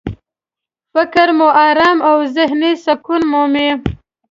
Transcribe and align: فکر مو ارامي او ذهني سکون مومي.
فکر 0.93 1.27
مو 1.37 1.47
ارامي 1.69 2.03
او 2.11 2.17
ذهني 2.35 2.71
سکون 2.85 3.21
مومي. 3.31 3.69